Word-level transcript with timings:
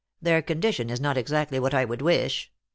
Their 0.19 0.41
condition 0.41 0.89
is 0.89 0.99
not 0.99 1.15
exactly 1.15 1.59
what 1.59 1.75
I 1.75 1.85
would 1.85 2.01
wish. 2.01 2.51